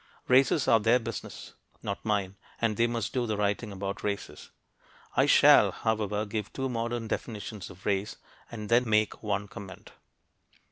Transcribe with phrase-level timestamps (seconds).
[0.27, 1.53] Races are their business,
[1.83, 4.49] not mine, and they must do the writing about races.
[5.15, 8.15] I shall, however, give two modern definitions of race,
[8.51, 9.91] and then make one comment.